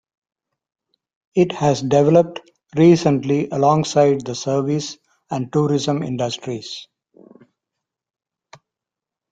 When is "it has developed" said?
1.35-2.39